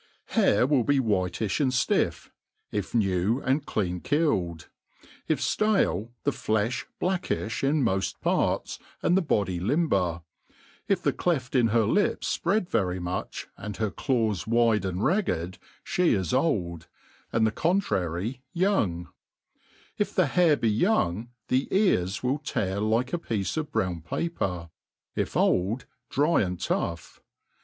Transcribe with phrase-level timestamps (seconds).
[0.29, 2.31] HARE will be whitifb and ftiff,
[2.71, 9.15] if oaew and clean killed i if fialen the flefli blackiih in moft parts, and
[9.15, 10.23] the body limber,
[10.87, 15.27] if the cleft in her lips fpread very much, and her claws wide and rag
[15.27, 16.87] ged, flie is old,
[17.31, 19.07] and the contrary young;
[19.99, 24.71] i( the bare be young, the ears will tear I'Jce a piece of brown p2^>er;
[25.15, 27.21] if old, dry and tough.